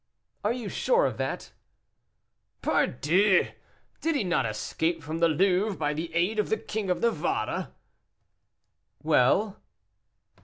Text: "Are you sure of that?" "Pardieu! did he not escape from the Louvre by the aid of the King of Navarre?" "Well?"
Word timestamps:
"Are 0.43 0.51
you 0.51 0.67
sure 0.67 1.05
of 1.05 1.17
that?" 1.17 1.51
"Pardieu! 2.63 3.49
did 4.01 4.15
he 4.15 4.23
not 4.23 4.47
escape 4.47 5.03
from 5.03 5.19
the 5.19 5.27
Louvre 5.29 5.77
by 5.77 5.93
the 5.93 6.11
aid 6.15 6.39
of 6.39 6.49
the 6.49 6.57
King 6.57 6.89
of 6.89 7.01
Navarre?" 7.01 7.71
"Well?" 9.03 9.61